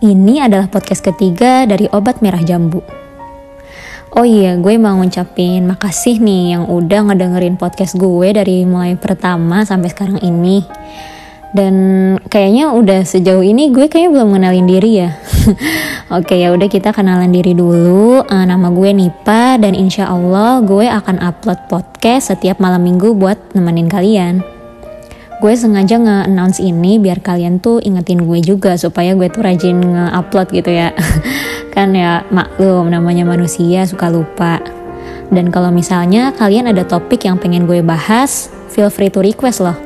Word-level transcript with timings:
Ini 0.00 0.48
adalah 0.48 0.72
podcast 0.72 1.04
ketiga 1.04 1.68
dari 1.68 1.84
Obat 1.92 2.24
Merah 2.24 2.40
Jambu. 2.40 2.80
Oh 4.16 4.24
iya, 4.24 4.56
gue 4.56 4.80
mau 4.80 4.96
ngucapin 4.96 5.68
makasih 5.68 6.24
nih 6.24 6.56
yang 6.56 6.72
udah 6.72 7.12
ngedengerin 7.12 7.60
podcast 7.60 8.00
gue 8.00 8.32
dari 8.32 8.64
mulai 8.64 8.96
pertama 8.96 9.60
sampai 9.68 9.92
sekarang 9.92 10.16
ini. 10.24 10.64
Dan 11.52 12.16
kayaknya 12.32 12.72
udah 12.72 13.04
sejauh 13.04 13.44
ini 13.44 13.68
gue 13.68 13.92
kayaknya 13.92 14.10
belum 14.16 14.40
kenalin 14.40 14.72
diri 14.72 15.04
ya. 15.04 15.20
Oke 16.16 16.40
ya 16.40 16.48
udah 16.56 16.68
kita 16.72 16.96
kenalan 16.96 17.28
diri 17.28 17.52
dulu. 17.52 18.24
Uh, 18.24 18.44
nama 18.48 18.72
gue 18.72 18.96
Nipa 18.96 19.60
dan 19.60 19.76
insya 19.76 20.08
Allah 20.08 20.64
gue 20.64 20.88
akan 20.88 21.20
upload 21.20 21.60
podcast 21.68 22.32
setiap 22.32 22.56
malam 22.56 22.80
minggu 22.88 23.12
buat 23.12 23.36
nemenin 23.52 23.92
kalian 23.92 24.40
gue 25.40 25.56
sengaja 25.56 25.96
nge-announce 25.96 26.60
ini 26.60 27.00
biar 27.00 27.24
kalian 27.24 27.64
tuh 27.64 27.80
ingetin 27.80 28.28
gue 28.28 28.44
juga 28.44 28.76
supaya 28.76 29.16
gue 29.16 29.24
tuh 29.32 29.40
rajin 29.40 29.80
nge-upload 29.80 30.52
gitu 30.52 30.68
ya. 30.68 30.92
Kan 31.74 31.96
ya 31.96 32.28
maklum 32.28 32.92
namanya 32.92 33.24
manusia 33.24 33.88
suka 33.88 34.12
lupa. 34.12 34.60
Dan 35.32 35.48
kalau 35.48 35.72
misalnya 35.72 36.36
kalian 36.36 36.68
ada 36.68 36.84
topik 36.84 37.24
yang 37.24 37.40
pengen 37.40 37.64
gue 37.64 37.80
bahas 37.80 38.52
feel 38.68 38.92
free 38.92 39.08
to 39.08 39.24
request 39.24 39.64
loh. 39.64 39.76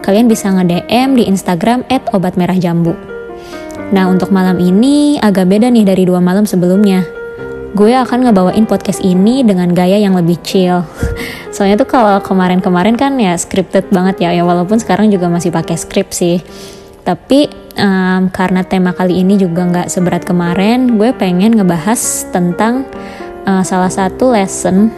Kalian 0.00 0.32
bisa 0.32 0.48
nge-DM 0.48 1.20
di 1.20 1.28
Instagram 1.28 1.84
at 1.92 2.08
obat 2.16 2.40
merah 2.40 2.56
jambu. 2.56 2.96
Nah 3.92 4.08
untuk 4.08 4.32
malam 4.32 4.56
ini 4.64 5.20
agak 5.20 5.44
beda 5.44 5.68
nih 5.68 5.84
dari 5.84 6.08
dua 6.08 6.24
malam 6.24 6.48
sebelumnya. 6.48 7.04
Gue 7.76 7.92
akan 7.92 8.24
ngebawain 8.24 8.64
podcast 8.64 9.04
ini 9.04 9.44
dengan 9.44 9.76
gaya 9.76 10.00
yang 10.00 10.16
lebih 10.16 10.40
chill. 10.40 10.80
Soalnya 11.52 11.84
tuh 11.84 11.88
kalau 11.88 12.18
kemarin-kemarin 12.24 12.96
kan 12.96 13.14
ya 13.20 13.36
scripted 13.36 13.92
banget 13.92 14.24
ya, 14.24 14.30
ya 14.32 14.42
walaupun 14.42 14.80
sekarang 14.80 15.12
juga 15.12 15.28
masih 15.28 15.52
pakai 15.52 15.76
script 15.76 16.16
sih. 16.16 16.40
Tapi 17.04 17.52
um, 17.76 18.32
karena 18.32 18.64
tema 18.64 18.96
kali 18.96 19.20
ini 19.20 19.36
juga 19.36 19.68
nggak 19.68 19.88
seberat 19.92 20.24
kemarin, 20.24 20.96
gue 20.96 21.12
pengen 21.12 21.54
ngebahas 21.54 22.26
tentang 22.32 22.88
uh, 23.44 23.60
salah 23.60 23.92
satu 23.92 24.32
lesson 24.32 24.88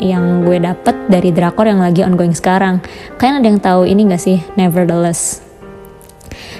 yang 0.00 0.48
gue 0.48 0.56
dapet 0.56 0.96
dari 1.12 1.28
drakor 1.30 1.68
yang 1.68 1.84
lagi 1.84 2.00
ongoing 2.00 2.32
sekarang. 2.32 2.80
Kalian 3.20 3.44
ada 3.44 3.48
yang 3.52 3.60
tahu 3.60 3.84
ini 3.84 4.08
gak 4.08 4.22
sih? 4.24 4.40
Nevertheless. 4.56 5.44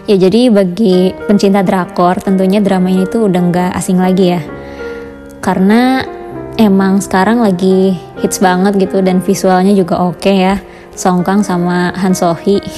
Ya 0.04 0.20
jadi 0.20 0.52
bagi 0.52 1.16
pencinta 1.25 1.64
drakor 1.64 2.20
tentunya 2.20 2.60
drama 2.60 2.92
ini 2.92 3.08
tuh 3.08 3.30
udah 3.30 3.42
nggak 3.47 3.70
asing 3.78 3.97
lagi 3.97 4.36
ya 4.36 4.42
karena 5.41 6.04
emang 6.60 7.00
sekarang 7.00 7.41
lagi 7.41 7.97
hits 8.20 8.38
banget 8.40 8.76
gitu 8.76 9.00
dan 9.00 9.24
visualnya 9.24 9.72
juga 9.72 10.00
oke 10.00 10.20
okay 10.20 10.36
ya. 10.36 10.56
Song 10.94 11.24
Kang 11.24 11.40
sama 11.40 11.94
Han 11.96 12.12
Sohee. 12.12 12.60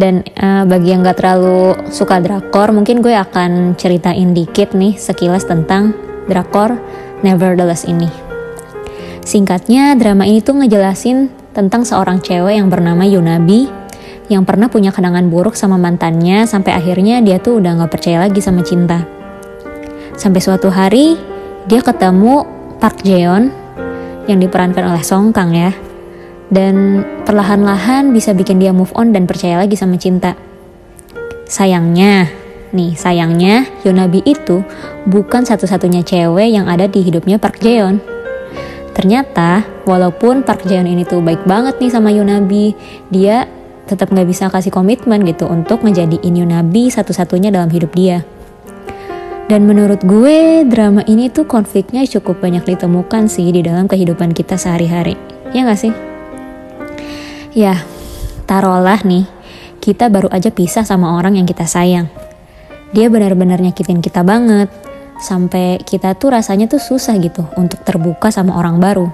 Dan 0.00 0.24
uh, 0.40 0.64
bagi 0.64 0.90
yang 0.90 1.04
gak 1.04 1.20
terlalu 1.20 1.76
suka 1.92 2.18
drakor 2.18 2.72
mungkin 2.72 3.04
gue 3.04 3.12
akan 3.12 3.76
ceritain 3.76 4.32
dikit 4.32 4.72
nih 4.72 4.96
sekilas 4.96 5.44
tentang 5.44 5.92
drakor 6.26 6.80
Nevertheless 7.22 7.86
ini. 7.86 8.08
Singkatnya 9.22 9.94
drama 9.94 10.26
ini 10.26 10.42
tuh 10.42 10.58
ngejelasin 10.58 11.30
tentang 11.54 11.86
seorang 11.86 12.18
cewek 12.18 12.58
yang 12.58 12.66
bernama 12.66 13.06
Yunabi 13.06 13.70
yang 14.26 14.42
pernah 14.48 14.72
punya 14.72 14.90
kenangan 14.90 15.28
buruk 15.28 15.54
sama 15.54 15.76
mantannya 15.76 16.48
sampai 16.48 16.72
akhirnya 16.72 17.20
dia 17.20 17.38
tuh 17.38 17.62
udah 17.62 17.84
gak 17.84 17.92
percaya 17.92 18.26
lagi 18.26 18.40
sama 18.42 18.64
cinta. 18.66 19.04
Sampai 20.18 20.40
suatu 20.42 20.72
hari 20.72 21.14
dia 21.70 21.78
ketemu 21.84 22.42
Park 22.82 23.06
Jeon 23.06 23.61
yang 24.26 24.38
diperankan 24.38 24.84
oleh 24.92 25.04
Song 25.04 25.30
Kang 25.30 25.54
ya. 25.54 25.72
Dan 26.52 27.00
perlahan-lahan 27.24 28.12
bisa 28.12 28.36
bikin 28.36 28.60
dia 28.60 28.76
move 28.76 28.92
on 28.92 29.16
dan 29.16 29.24
percaya 29.24 29.56
lagi 29.56 29.72
sama 29.72 29.96
cinta. 29.96 30.36
Sayangnya, 31.48 32.28
nih 32.76 32.92
sayangnya 32.96 33.68
Yonabi 33.84 34.20
itu 34.24 34.60
bukan 35.08 35.44
satu-satunya 35.48 36.04
cewek 36.04 36.52
yang 36.52 36.68
ada 36.68 36.88
di 36.88 37.00
hidupnya 37.04 37.40
Park 37.40 37.60
Jeon. 37.64 38.00
Ternyata, 38.92 39.64
walaupun 39.88 40.44
Park 40.44 40.68
Jeon 40.68 40.84
ini 40.84 41.08
tuh 41.08 41.24
baik 41.24 41.48
banget 41.48 41.80
nih 41.80 41.92
sama 41.92 42.12
Yonabi, 42.12 42.76
dia 43.08 43.48
tetap 43.88 44.12
nggak 44.12 44.28
bisa 44.28 44.52
kasih 44.52 44.72
komitmen 44.72 45.24
gitu 45.24 45.48
untuk 45.48 45.84
ngejadiin 45.84 46.44
Yonabi 46.44 46.92
satu-satunya 46.92 47.48
dalam 47.48 47.72
hidup 47.72 47.96
dia. 47.96 48.24
Dan 49.50 49.66
menurut 49.66 50.00
gue 50.06 50.62
drama 50.70 51.02
ini 51.04 51.26
tuh 51.26 51.44
konfliknya 51.44 52.06
cukup 52.06 52.38
banyak 52.38 52.62
ditemukan 52.62 53.26
sih 53.26 53.50
di 53.50 53.60
dalam 53.66 53.90
kehidupan 53.90 54.30
kita 54.32 54.54
sehari-hari. 54.54 55.18
Ya 55.50 55.66
gak 55.66 55.80
sih? 55.82 55.92
Ya, 57.52 57.82
taruhlah 58.46 59.02
nih, 59.02 59.26
kita 59.82 60.08
baru 60.08 60.30
aja 60.32 60.48
pisah 60.48 60.86
sama 60.86 61.18
orang 61.18 61.36
yang 61.36 61.44
kita 61.44 61.68
sayang. 61.68 62.08
Dia 62.96 63.12
benar-benar 63.12 63.60
nyakitin 63.60 64.00
kita 64.00 64.24
banget, 64.24 64.72
sampai 65.20 65.82
kita 65.84 66.16
tuh 66.16 66.32
rasanya 66.32 66.70
tuh 66.70 66.80
susah 66.80 67.18
gitu 67.20 67.44
untuk 67.58 67.84
terbuka 67.84 68.32
sama 68.32 68.56
orang 68.56 68.80
baru. 68.80 69.12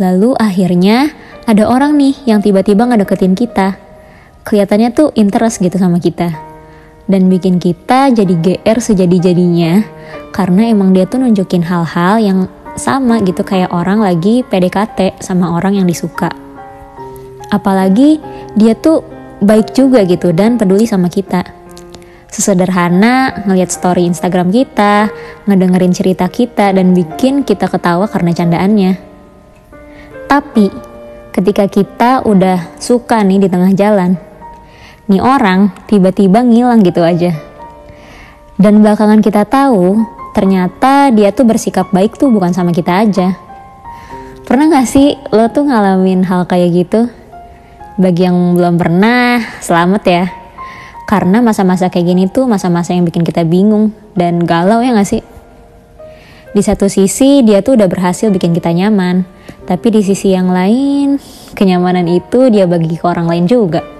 Lalu 0.00 0.32
akhirnya 0.38 1.12
ada 1.44 1.68
orang 1.68 1.98
nih 1.98 2.14
yang 2.24 2.40
tiba-tiba 2.40 2.88
ngedeketin 2.88 3.36
kita. 3.36 3.76
Kelihatannya 4.48 4.94
tuh 4.94 5.10
interest 5.18 5.60
gitu 5.60 5.76
sama 5.76 5.98
kita 6.00 6.45
dan 7.06 7.30
bikin 7.30 7.62
kita 7.62 8.10
jadi 8.10 8.34
GR 8.34 8.78
sejadi-jadinya 8.82 9.82
karena 10.34 10.70
emang 10.70 10.90
dia 10.90 11.06
tuh 11.06 11.22
nunjukin 11.22 11.62
hal-hal 11.62 12.18
yang 12.18 12.38
sama 12.76 13.22
gitu 13.24 13.40
kayak 13.40 13.72
orang 13.72 14.04
lagi 14.04 14.44
PDKT 14.44 15.22
sama 15.24 15.56
orang 15.56 15.80
yang 15.80 15.86
disuka. 15.88 16.28
Apalagi 17.48 18.20
dia 18.52 18.76
tuh 18.76 19.00
baik 19.40 19.72
juga 19.72 20.04
gitu 20.04 20.34
dan 20.36 20.60
peduli 20.60 20.84
sama 20.84 21.08
kita. 21.08 21.42
Sesederhana 22.26 23.46
ngeliat 23.48 23.72
story 23.72 24.04
Instagram 24.04 24.52
kita, 24.52 25.08
ngedengerin 25.48 25.94
cerita 25.94 26.28
kita 26.28 26.74
dan 26.74 26.92
bikin 26.92 27.46
kita 27.46 27.64
ketawa 27.70 28.10
karena 28.10 28.34
candaannya. 28.36 28.92
Tapi 30.26 30.66
ketika 31.32 31.64
kita 31.70 32.10
udah 32.26 32.76
suka 32.76 33.22
nih 33.22 33.46
di 33.46 33.48
tengah 33.48 33.72
jalan, 33.72 34.20
nih 35.06 35.22
orang 35.22 35.70
tiba-tiba 35.86 36.42
ngilang 36.42 36.82
gitu 36.82 37.02
aja. 37.02 37.34
Dan 38.56 38.80
belakangan 38.80 39.20
kita 39.20 39.44
tahu, 39.44 40.00
ternyata 40.32 41.12
dia 41.12 41.30
tuh 41.30 41.44
bersikap 41.44 41.92
baik 41.92 42.16
tuh 42.16 42.32
bukan 42.32 42.56
sama 42.56 42.72
kita 42.72 43.04
aja. 43.04 43.36
Pernah 44.46 44.70
gak 44.70 44.88
sih 44.88 45.18
lo 45.34 45.50
tuh 45.50 45.66
ngalamin 45.66 46.24
hal 46.24 46.46
kayak 46.46 46.70
gitu? 46.72 47.10
Bagi 47.98 48.28
yang 48.28 48.54
belum 48.56 48.78
pernah, 48.78 49.42
selamat 49.60 50.02
ya. 50.06 50.24
Karena 51.06 51.42
masa-masa 51.42 51.90
kayak 51.90 52.06
gini 52.06 52.24
tuh 52.26 52.46
masa-masa 52.50 52.94
yang 52.94 53.06
bikin 53.06 53.22
kita 53.22 53.46
bingung 53.46 53.94
dan 54.14 54.42
galau 54.42 54.82
ya 54.82 54.94
gak 54.94 55.06
sih? 55.06 55.22
Di 56.56 56.62
satu 56.64 56.88
sisi 56.88 57.44
dia 57.44 57.60
tuh 57.60 57.76
udah 57.76 57.86
berhasil 57.86 58.32
bikin 58.32 58.56
kita 58.56 58.72
nyaman, 58.72 59.28
tapi 59.68 59.92
di 59.92 60.00
sisi 60.00 60.32
yang 60.32 60.48
lain, 60.48 61.20
kenyamanan 61.52 62.08
itu 62.08 62.48
dia 62.48 62.64
bagi 62.64 62.96
ke 62.96 63.04
orang 63.04 63.28
lain 63.28 63.44
juga. 63.44 63.95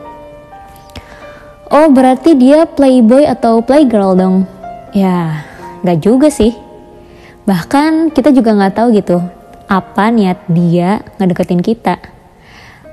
Oh 1.76 1.92
berarti 1.92 2.32
dia 2.32 2.64
playboy 2.64 3.28
atau 3.28 3.60
playgirl 3.60 4.16
dong? 4.16 4.48
Ya 4.96 5.44
nggak 5.84 6.00
juga 6.00 6.32
sih. 6.32 6.56
Bahkan 7.44 8.16
kita 8.16 8.32
juga 8.32 8.56
nggak 8.56 8.80
tahu 8.80 8.96
gitu 8.96 9.20
apa 9.68 10.08
niat 10.08 10.40
dia 10.48 11.04
ngedeketin 11.20 11.60
kita. 11.60 12.00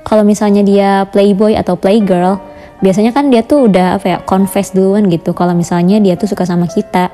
Kalau 0.04 0.20
misalnya 0.20 0.60
dia 0.60 1.08
playboy 1.08 1.56
atau 1.56 1.80
playgirl, 1.80 2.36
biasanya 2.84 3.16
kan 3.16 3.32
dia 3.32 3.40
tuh 3.40 3.72
udah 3.72 3.96
apa 3.96 4.04
ya 4.04 4.18
confess 4.20 4.76
duluan 4.76 5.08
gitu. 5.08 5.32
Kalau 5.32 5.56
misalnya 5.56 5.96
dia 5.96 6.20
tuh 6.20 6.28
suka 6.28 6.44
sama 6.44 6.68
kita, 6.68 7.08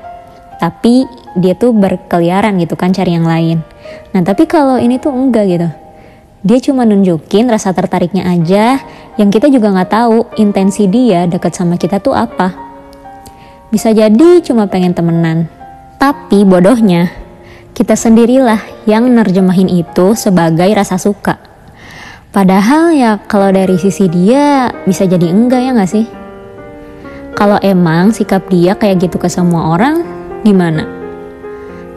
tapi 0.59 1.07
dia 1.39 1.55
tuh 1.55 1.71
berkeliaran 1.71 2.59
gitu 2.59 2.75
kan 2.75 2.91
cari 2.91 3.15
yang 3.15 3.23
lain. 3.23 3.63
Nah 4.11 4.19
tapi 4.27 4.43
kalau 4.43 4.75
ini 4.75 4.99
tuh 4.99 5.15
enggak 5.15 5.47
gitu 5.47 5.71
dia 6.41 6.57
cuma 6.57 6.89
nunjukin 6.89 7.45
rasa 7.45 7.69
tertariknya 7.69 8.25
aja 8.25 8.81
yang 9.21 9.29
kita 9.29 9.45
juga 9.53 9.69
nggak 9.69 9.91
tahu 9.93 10.17
intensi 10.41 10.89
dia 10.89 11.29
deket 11.29 11.53
sama 11.53 11.77
kita 11.77 12.01
tuh 12.01 12.17
apa. 12.17 12.49
Bisa 13.69 13.93
jadi 13.93 14.41
cuma 14.41 14.65
pengen 14.65 14.97
temenan. 14.97 15.45
Tapi 16.01 16.41
bodohnya, 16.41 17.13
kita 17.77 17.93
sendirilah 17.93 18.57
yang 18.89 19.05
nerjemahin 19.13 19.69
itu 19.69 20.17
sebagai 20.17 20.65
rasa 20.73 20.97
suka. 20.97 21.37
Padahal 22.33 22.95
ya 22.97 23.21
kalau 23.29 23.53
dari 23.53 23.77
sisi 23.77 24.09
dia 24.09 24.73
bisa 24.87 25.05
jadi 25.05 25.29
enggak 25.29 25.61
ya 25.61 25.71
nggak 25.77 25.91
sih? 25.93 26.05
Kalau 27.37 27.61
emang 27.61 28.17
sikap 28.17 28.49
dia 28.49 28.73
kayak 28.73 29.05
gitu 29.07 29.21
ke 29.21 29.29
semua 29.29 29.77
orang, 29.77 30.03
gimana? 30.41 31.00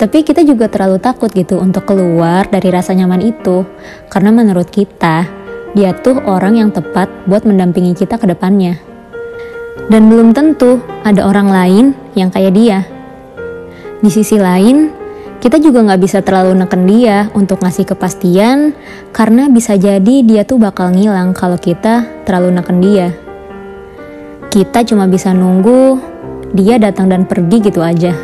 Tapi 0.05 0.21
kita 0.21 0.45
juga 0.45 0.69
terlalu 0.69 1.01
takut 1.01 1.33
gitu 1.33 1.57
untuk 1.57 1.89
keluar 1.89 2.45
dari 2.53 2.69
rasa 2.69 2.93
nyaman 2.93 3.25
itu. 3.25 3.65
Karena 4.13 4.37
menurut 4.37 4.69
kita, 4.69 5.25
dia 5.73 5.97
tuh 5.97 6.21
orang 6.29 6.61
yang 6.61 6.69
tepat 6.69 7.09
buat 7.25 7.49
mendampingi 7.49 7.97
kita 7.97 8.21
ke 8.21 8.29
depannya. 8.29 8.77
Dan 9.89 10.13
belum 10.13 10.37
tentu 10.37 10.85
ada 11.09 11.25
orang 11.25 11.49
lain 11.49 11.85
yang 12.21 12.29
kayak 12.29 12.53
dia. 12.53 12.85
Di 14.05 14.13
sisi 14.13 14.37
lain, 14.37 14.93
kita 15.41 15.57
juga 15.57 15.81
nggak 15.81 16.01
bisa 16.05 16.21
terlalu 16.21 16.53
neken 16.53 16.85
dia 16.85 17.33
untuk 17.33 17.65
ngasih 17.65 17.89
kepastian 17.97 18.77
karena 19.09 19.49
bisa 19.49 19.73
jadi 19.81 20.21
dia 20.21 20.45
tuh 20.45 20.61
bakal 20.61 20.93
ngilang 20.93 21.33
kalau 21.33 21.57
kita 21.57 22.05
terlalu 22.29 22.61
neken 22.61 22.79
dia. 22.85 23.09
Kita 24.53 24.85
cuma 24.85 25.09
bisa 25.09 25.33
nunggu 25.33 25.97
dia 26.53 26.77
datang 26.77 27.09
dan 27.09 27.25
pergi 27.25 27.57
gitu 27.65 27.81
aja. 27.81 28.13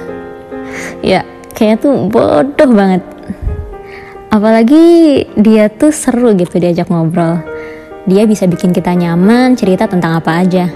Ya, 1.00 1.24
kayak 1.54 1.82
tuh 1.84 2.08
bodoh 2.08 2.70
banget. 2.70 3.02
Apalagi 4.30 5.26
dia 5.34 5.66
tuh 5.66 5.90
seru 5.90 6.30
gitu 6.38 6.62
diajak 6.62 6.86
ngobrol. 6.86 7.42
Dia 8.06 8.24
bisa 8.30 8.46
bikin 8.46 8.70
kita 8.70 8.94
nyaman 8.94 9.58
cerita 9.58 9.90
tentang 9.90 10.18
apa 10.18 10.38
aja. 10.38 10.70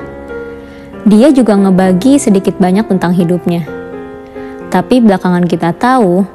Dia 1.06 1.28
juga 1.30 1.54
ngebagi 1.54 2.18
sedikit 2.18 2.58
banyak 2.58 2.90
tentang 2.90 3.14
hidupnya. 3.14 3.62
Tapi 4.72 4.98
belakangan 5.04 5.46
kita 5.46 5.70
tahu, 5.76 6.26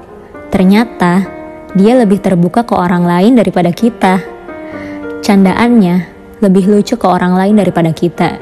ternyata 0.47 1.27
dia 1.75 1.99
lebih 1.99 2.23
terbuka 2.23 2.63
ke 2.63 2.71
orang 2.77 3.03
lain 3.03 3.35
daripada 3.35 3.73
kita. 3.73 4.23
Candaannya 5.19 6.07
lebih 6.39 6.71
lucu 6.71 6.95
ke 6.95 7.03
orang 7.03 7.35
lain 7.35 7.59
daripada 7.59 7.91
kita. 7.91 8.39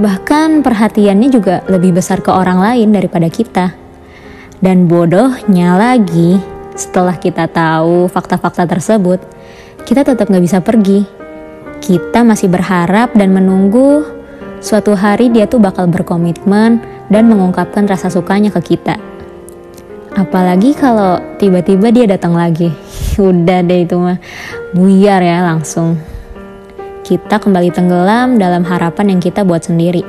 Bahkan 0.00 0.64
perhatiannya 0.64 1.28
juga 1.28 1.60
lebih 1.68 2.00
besar 2.00 2.24
ke 2.24 2.32
orang 2.32 2.58
lain 2.64 2.96
daripada 2.96 3.28
kita. 3.28 3.81
Dan 4.62 4.86
bodohnya 4.86 5.74
lagi, 5.74 6.38
setelah 6.78 7.18
kita 7.18 7.50
tahu 7.50 8.06
fakta-fakta 8.06 8.62
tersebut, 8.70 9.18
kita 9.82 10.06
tetap 10.06 10.30
gak 10.30 10.38
bisa 10.38 10.62
pergi. 10.62 11.02
Kita 11.82 12.22
masih 12.22 12.46
berharap 12.46 13.10
dan 13.18 13.34
menunggu 13.34 14.06
suatu 14.62 14.94
hari 14.94 15.34
dia 15.34 15.50
tuh 15.50 15.58
bakal 15.58 15.90
berkomitmen 15.90 16.78
dan 17.10 17.26
mengungkapkan 17.26 17.90
rasa 17.90 18.06
sukanya 18.06 18.54
ke 18.54 18.78
kita. 18.78 19.02
Apalagi 20.14 20.78
kalau 20.78 21.18
tiba-tiba 21.42 21.90
dia 21.90 22.06
datang 22.06 22.38
lagi. 22.38 22.70
Udah 23.18 23.66
deh 23.66 23.82
itu 23.82 23.98
mah 23.98 24.22
buyar 24.70 25.26
ya 25.26 25.42
langsung. 25.42 25.98
Kita 27.02 27.42
kembali 27.42 27.74
tenggelam 27.74 28.38
dalam 28.38 28.62
harapan 28.62 29.18
yang 29.18 29.20
kita 29.20 29.42
buat 29.42 29.66
sendiri. 29.66 30.06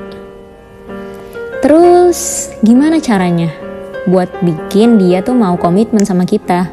Terus 1.66 2.52
gimana 2.62 3.02
caranya? 3.02 3.63
Buat 4.04 4.28
bikin 4.44 5.00
dia 5.00 5.24
tuh 5.24 5.36
mau 5.36 5.56
komitmen 5.56 6.04
sama 6.04 6.28
kita. 6.28 6.68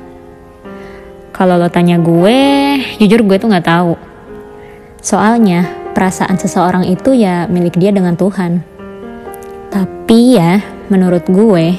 Kalau 1.30 1.56
lo 1.56 1.70
tanya 1.70 1.96
gue, 1.96 2.40
jujur 3.00 3.22
gue 3.24 3.36
tuh 3.38 3.48
nggak 3.48 3.68
tahu. 3.70 3.94
Soalnya 5.00 5.64
perasaan 5.96 6.36
seseorang 6.36 6.84
itu 6.84 7.16
ya 7.16 7.48
milik 7.48 7.78
dia 7.78 7.94
dengan 7.94 8.18
Tuhan. 8.18 8.60
Tapi 9.70 10.36
ya, 10.36 10.60
menurut 10.90 11.24
gue, 11.30 11.78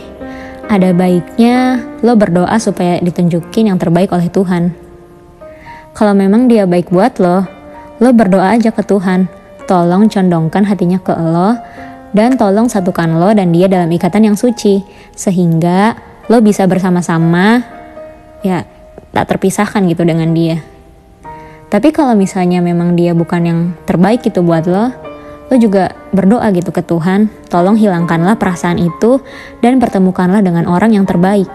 ada 0.72 0.96
baiknya 0.96 1.84
lo 2.00 2.16
berdoa 2.16 2.56
supaya 2.58 3.04
ditunjukin 3.04 3.70
yang 3.70 3.78
terbaik 3.78 4.16
oleh 4.16 4.32
Tuhan. 4.32 4.72
Kalau 5.92 6.16
memang 6.16 6.48
dia 6.48 6.64
baik 6.64 6.88
buat 6.88 7.20
lo, 7.20 7.44
lo 8.00 8.10
berdoa 8.16 8.56
aja 8.56 8.72
ke 8.72 8.80
Tuhan. 8.88 9.28
Tolong 9.68 10.08
condongkan 10.08 10.64
hatinya 10.64 10.98
ke 10.98 11.12
lo 11.12 11.60
dan 12.12 12.36
tolong 12.36 12.68
satukan 12.68 13.20
lo 13.20 13.32
dan 13.32 13.52
dia 13.56 13.72
dalam 13.72 13.88
ikatan 13.92 14.32
yang 14.32 14.38
suci 14.38 14.84
sehingga 15.16 15.96
lo 16.28 16.40
bisa 16.44 16.68
bersama-sama 16.68 17.64
ya 18.44 18.68
tak 19.12 19.36
terpisahkan 19.36 19.84
gitu 19.88 20.04
dengan 20.08 20.32
dia. 20.32 20.64
Tapi 21.72 21.96
kalau 21.96 22.20
misalnya 22.20 22.60
memang 22.60 23.00
dia 23.00 23.16
bukan 23.16 23.42
yang 23.48 23.60
terbaik 23.88 24.28
itu 24.28 24.44
buat 24.44 24.68
lo, 24.68 24.92
lo 25.48 25.56
juga 25.56 25.96
berdoa 26.12 26.52
gitu 26.52 26.76
ke 26.76 26.84
Tuhan, 26.84 27.32
tolong 27.48 27.80
hilangkanlah 27.80 28.36
perasaan 28.36 28.76
itu 28.76 29.24
dan 29.64 29.80
pertemukanlah 29.80 30.44
dengan 30.44 30.68
orang 30.68 30.92
yang 30.92 31.08
terbaik. 31.08 31.48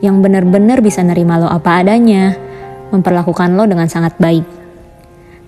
Yang 0.00 0.16
benar-benar 0.24 0.80
bisa 0.80 1.04
nerima 1.04 1.36
lo 1.36 1.48
apa 1.48 1.84
adanya, 1.84 2.32
memperlakukan 2.88 3.52
lo 3.52 3.68
dengan 3.68 3.84
sangat 3.88 4.16
baik. 4.16 4.63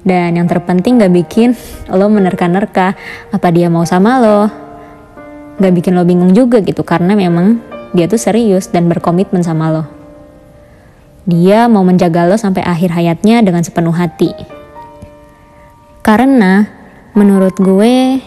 Dan 0.07 0.39
yang 0.39 0.47
terpenting 0.47 1.03
gak 1.03 1.11
bikin 1.11 1.59
lo 1.91 2.07
menerka-nerka 2.07 2.95
apa 3.35 3.49
dia 3.51 3.67
mau 3.67 3.83
sama 3.83 4.23
lo. 4.23 4.47
Gak 5.59 5.75
bikin 5.75 5.99
lo 5.99 6.07
bingung 6.07 6.31
juga 6.31 6.63
gitu 6.63 6.87
karena 6.87 7.19
memang 7.19 7.59
dia 7.91 8.07
tuh 8.07 8.23
serius 8.23 8.71
dan 8.71 8.87
berkomitmen 8.87 9.43
sama 9.43 9.75
lo. 9.75 9.85
Dia 11.27 11.67
mau 11.67 11.83
menjaga 11.83 12.23
lo 12.31 12.39
sampai 12.39 12.63
akhir 12.63 12.95
hayatnya 12.95 13.43
dengan 13.43 13.67
sepenuh 13.67 13.91
hati. 13.91 14.31
Karena 16.07 16.71
menurut 17.19 17.59
gue 17.59 18.23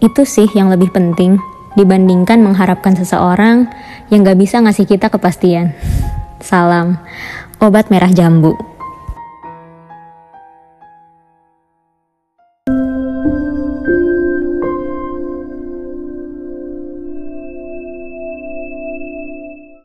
itu 0.00 0.22
sih 0.24 0.48
yang 0.56 0.72
lebih 0.72 0.88
penting 0.96 1.36
dibandingkan 1.76 2.40
mengharapkan 2.40 2.96
seseorang 2.96 3.68
yang 4.08 4.24
gak 4.24 4.40
bisa 4.40 4.64
ngasih 4.64 4.88
kita 4.88 5.12
kepastian. 5.12 5.76
Salam, 6.40 6.96
obat 7.60 7.92
merah 7.92 8.08
jambu. 8.08 8.71